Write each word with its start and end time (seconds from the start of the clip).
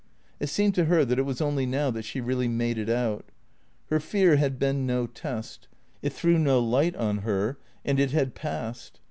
It 0.39 0.47
seemed 0.47 0.73
to 0.73 0.85
her 0.85 1.05
that 1.05 1.19
it 1.19 1.27
was 1.27 1.41
only 1.41 1.67
now 1.67 1.91
that 1.91 2.05
she 2.05 2.21
really 2.21 2.47
made 2.47 2.79
it 2.79 2.89
out. 2.89 3.23
Her 3.91 3.99
fear 3.99 4.37
had 4.37 4.57
been 4.57 4.87
no 4.87 5.05
test, 5.05 5.67
it 6.01 6.11
threw 6.11 6.39
no 6.39 6.59
light 6.59 6.95
on 6.95 7.19
her, 7.19 7.59
and 7.85 7.99
it 7.99 8.09
had 8.09 8.33
passed. 8.33 8.99